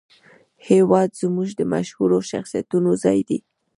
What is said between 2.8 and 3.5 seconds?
ځای دی